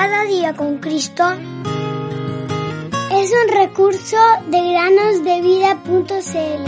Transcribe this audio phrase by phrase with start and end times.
[0.00, 1.24] Cada día con Cristo
[3.10, 4.16] es un recurso
[4.46, 6.64] de granosdevida.cl.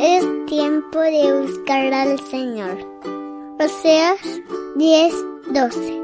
[0.00, 2.84] Es tiempo de buscar al Señor.
[3.60, 4.18] Oseas
[4.74, 5.14] 10,
[5.52, 6.02] 12.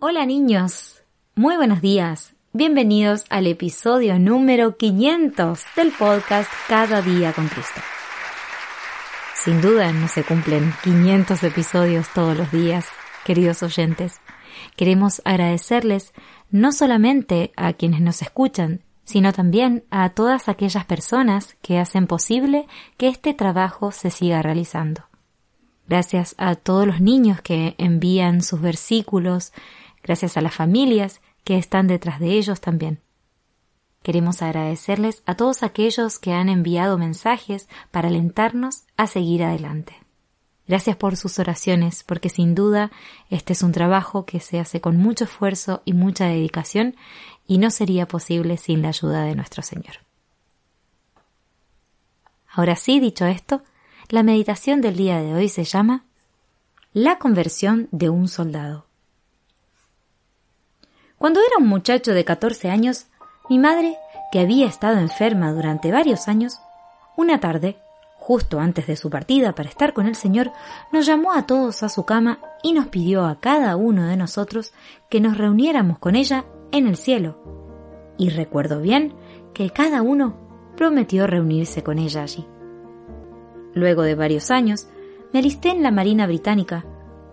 [0.00, 1.04] Hola niños,
[1.36, 2.34] muy buenos días.
[2.54, 7.80] Bienvenidos al episodio número 500 del podcast Cada día con Cristo.
[9.34, 12.88] Sin duda no se cumplen 500 episodios todos los días,
[13.24, 14.20] queridos oyentes.
[14.76, 16.12] Queremos agradecerles
[16.50, 22.66] no solamente a quienes nos escuchan, sino también a todas aquellas personas que hacen posible
[22.98, 25.04] que este trabajo se siga realizando.
[25.88, 29.54] Gracias a todos los niños que envían sus versículos,
[30.02, 33.00] gracias a las familias que están detrás de ellos también.
[34.02, 39.96] Queremos agradecerles a todos aquellos que han enviado mensajes para alentarnos a seguir adelante.
[40.66, 42.90] Gracias por sus oraciones, porque sin duda
[43.30, 46.96] este es un trabajo que se hace con mucho esfuerzo y mucha dedicación
[47.46, 49.96] y no sería posible sin la ayuda de nuestro Señor.
[52.48, 53.62] Ahora sí, dicho esto,
[54.08, 56.04] la meditación del día de hoy se llama
[56.92, 58.86] La conversión de un soldado.
[61.22, 63.06] Cuando era un muchacho de 14 años,
[63.48, 63.96] mi madre,
[64.32, 66.60] que había estado enferma durante varios años,
[67.16, 67.76] una tarde,
[68.16, 70.50] justo antes de su partida para estar con el Señor,
[70.92, 74.72] nos llamó a todos a su cama y nos pidió a cada uno de nosotros
[75.08, 77.38] que nos reuniéramos con ella en el cielo.
[78.18, 79.14] Y recuerdo bien
[79.54, 80.34] que cada uno
[80.76, 82.44] prometió reunirse con ella allí.
[83.74, 84.88] Luego de varios años,
[85.32, 86.84] me alisté en la Marina Británica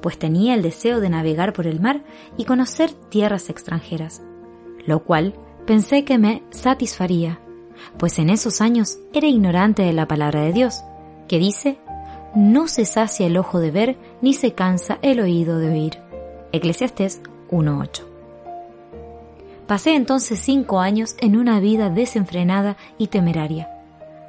[0.02, 2.04] pues tenía el deseo de navegar por el mar
[2.38, 4.22] y conocer tierras extranjeras,
[4.86, 5.34] lo cual
[5.66, 7.40] pensé que me satisfaría,
[7.98, 10.82] pues en esos años era ignorante de la palabra de Dios,
[11.28, 11.78] que dice,
[12.36, 15.94] no se sacia el ojo de ver ni se cansa el oído de oír.
[16.52, 17.22] Eclesiastés
[17.52, 18.04] 1.8.
[19.68, 23.70] Pasé entonces cinco años en una vida desenfrenada y temeraria,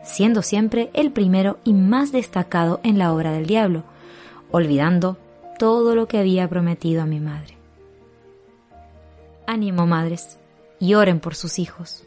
[0.02, 3.84] siendo siempre el primero y más destacado en la obra del diablo,
[4.50, 5.16] olvidando
[5.60, 7.54] todo lo que había prometido a mi madre.
[9.46, 10.38] Ánimo, madres,
[10.78, 12.04] y oren por sus hijos.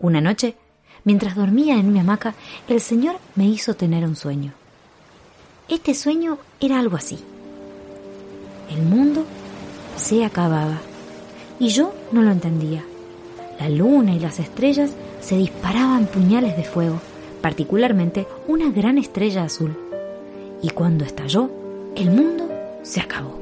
[0.00, 0.56] Una noche,
[1.04, 2.34] mientras dormía en mi hamaca,
[2.66, 4.52] el Señor me hizo tener un sueño.
[5.68, 7.20] Este sueño era algo así.
[8.68, 9.24] El mundo
[9.94, 10.80] se acababa
[11.60, 12.82] y yo no lo entendía.
[13.60, 17.00] La luna y las estrellas se disparaban puñales de fuego,
[17.40, 19.78] particularmente una gran estrella azul.
[20.62, 21.59] Y cuando estalló,
[21.96, 22.48] el mundo
[22.82, 23.38] se acabó.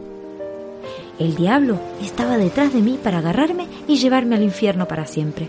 [1.19, 5.49] El diablo estaba detrás de mí para agarrarme y llevarme al infierno para siempre.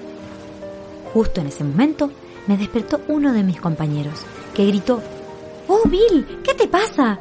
[1.14, 2.12] Justo en ese momento
[2.48, 4.22] me despertó uno de mis compañeros,
[4.54, 5.02] que gritó,
[5.68, 6.42] ¡Oh, Bill!
[6.44, 7.20] ¿Qué te pasa?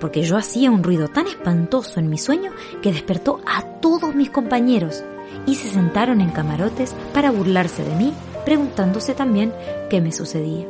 [0.00, 2.52] Porque yo hacía un ruido tan espantoso en mi sueño
[2.82, 5.02] que despertó a todos mis compañeros
[5.46, 8.12] y se sentaron en camarotes para burlarse de mí,
[8.44, 9.52] preguntándose también
[9.88, 10.66] qué me sucedía.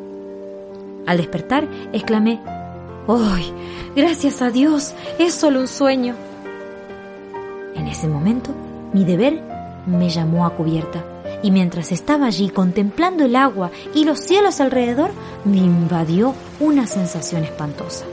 [1.06, 2.40] Al despertar, exclamé,
[3.08, 3.52] ¡Ay!
[3.96, 6.14] Gracias a Dios, es solo un sueño.
[7.74, 8.50] En ese momento,
[8.92, 9.42] mi deber
[9.86, 11.04] me llamó a cubierta,
[11.42, 15.10] y mientras estaba allí contemplando el agua y los cielos alrededor,
[15.44, 18.04] me invadió una sensación espantosa.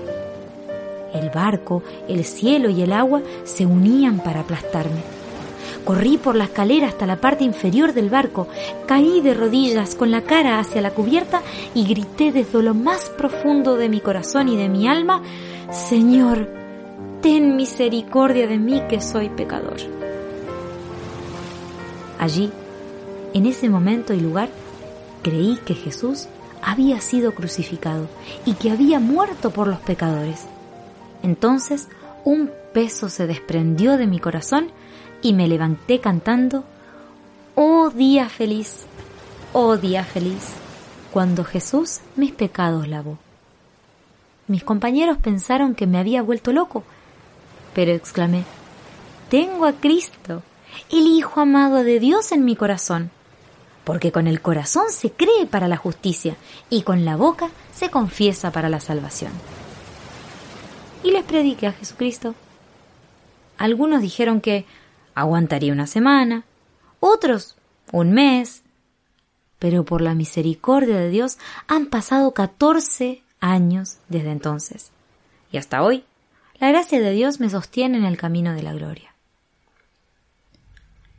[1.14, 5.19] El barco, el cielo y el agua se unían para aplastarme.
[5.90, 8.48] Corrí por la escalera hasta la parte inferior del barco,
[8.86, 11.42] caí de rodillas con la cara hacia la cubierta
[11.74, 15.24] y grité desde lo más profundo de mi corazón y de mi alma,
[15.72, 16.48] Señor,
[17.24, 19.78] ten misericordia de mí que soy pecador.
[22.20, 22.52] Allí,
[23.34, 24.50] en ese momento y lugar,
[25.24, 26.28] creí que Jesús
[26.62, 28.08] había sido crucificado
[28.46, 30.46] y que había muerto por los pecadores.
[31.24, 31.88] Entonces
[32.26, 34.72] un peso se desprendió de mi corazón
[35.21, 36.63] y me levanté cantando,
[37.56, 38.86] Oh día feliz,
[39.54, 40.51] oh día feliz,
[41.12, 43.18] cuando Jesús mis pecados lavó.
[44.48, 46.83] Mis compañeros pensaron que me había vuelto loco,
[47.74, 48.45] pero exclamé,
[49.30, 50.42] Tengo a Cristo,
[50.89, 53.12] el Hijo amado de Dios en mi corazón,
[53.83, 56.36] porque con el corazón se cree para la justicia
[56.69, 59.31] y con la boca se confiesa para la salvación.
[61.04, 62.36] Y les prediqué a Jesucristo.
[63.57, 64.65] Algunos dijeron que
[65.21, 66.44] aguantaría una semana,
[67.00, 67.56] otros
[67.92, 68.63] un mes,
[69.57, 71.38] pero por la misericordia de Dios
[71.68, 74.92] han pasado 14 años desde entonces.
[75.51, 76.04] Y hasta hoy,
[76.60, 79.13] la gracia de Dios me sostiene en el camino de la gloria.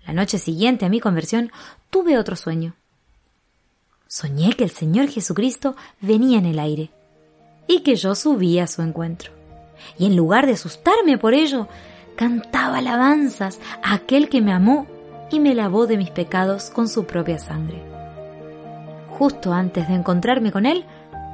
[0.06, 1.52] La noche siguiente a mi conversión
[1.90, 2.74] tuve otro sueño.
[4.08, 6.90] Soñé que el Señor Jesucristo venía en el aire
[7.66, 9.32] y que yo subía a su encuentro.
[9.98, 11.68] Y en lugar de asustarme por ello,
[12.20, 14.86] cantaba alabanzas a aquel que me amó
[15.30, 17.82] y me lavó de mis pecados con su propia sangre.
[19.08, 20.84] Justo antes de encontrarme con Él,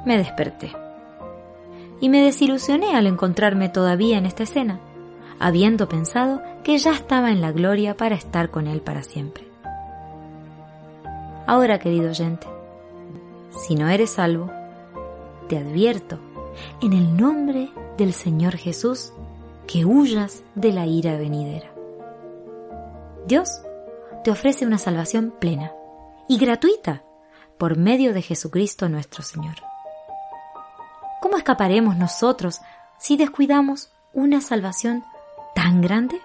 [0.05, 0.71] me desperté.
[1.99, 4.79] Y me desilusioné al encontrarme todavía en esta escena,
[5.39, 9.45] habiendo pensado que ya estaba en la gloria para estar con Él para siempre.
[11.47, 12.47] Ahora, querido oyente,
[13.51, 14.49] si no eres salvo,
[15.49, 16.17] te advierto,
[16.81, 19.11] en el nombre del Señor Jesús,
[19.67, 21.69] que huyas de la ira venidera.
[23.27, 23.49] Dios
[24.23, 25.73] te ofrece una salvación plena
[26.29, 27.03] y gratuita
[27.57, 29.55] por medio de Jesucristo nuestro Señor.
[31.21, 32.61] ¿Cómo escaparemos nosotros
[32.97, 35.03] si descuidamos una salvación
[35.53, 36.21] tan grande?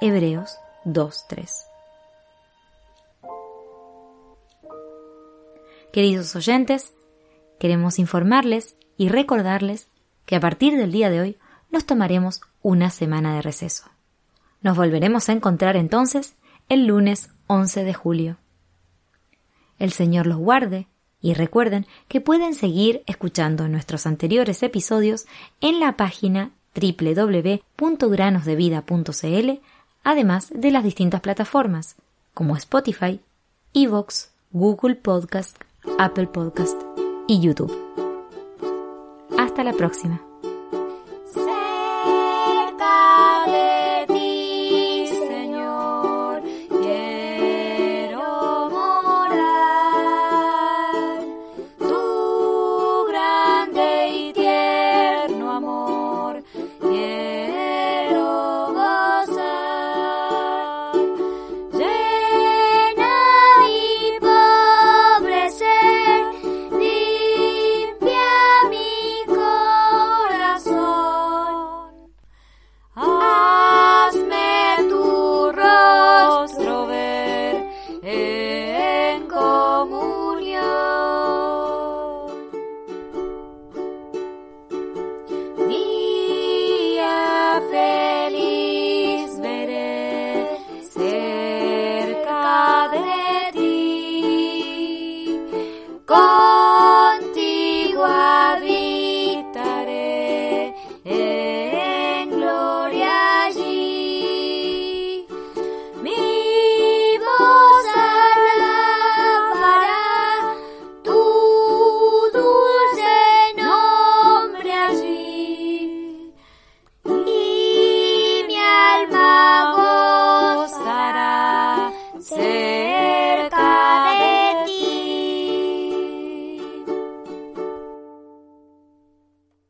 [0.00, 1.50] Hebreos 2.3.
[5.92, 6.94] Queridos oyentes,
[7.58, 9.88] queremos informarles y recordarles
[10.24, 11.38] que a partir del día de hoy
[11.70, 13.84] nos tomaremos una semana de receso.
[14.62, 16.34] Nos volveremos a encontrar entonces
[16.68, 18.36] el lunes 11 de julio.
[19.78, 20.88] El Señor los guarde
[21.22, 25.26] y recuerden que pueden seguir escuchando nuestros anteriores episodios
[25.60, 29.60] en la página www.granosdevida.cl,
[30.04, 31.96] además de las distintas plataformas
[32.34, 33.20] como Spotify,
[33.74, 35.56] Evox, Google Podcast,
[35.98, 36.80] Apple Podcast
[37.26, 37.76] y YouTube.
[39.36, 40.29] Hasta la próxima.